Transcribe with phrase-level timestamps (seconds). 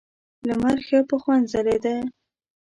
[0.47, 1.95] لمر ښه په خوند ځلېده.